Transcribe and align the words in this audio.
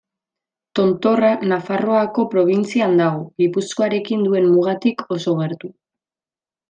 Tontorra 0.77 1.29
Nafarroako 1.51 2.25
probintzian 2.31 2.97
dago, 3.03 3.21
Gipuzkoarekin 3.45 4.25
duen 4.29 4.49
mugatik 4.55 5.05
oso 5.19 5.37
gertu. 5.43 5.71